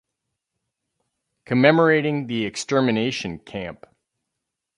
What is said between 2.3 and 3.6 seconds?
Extermination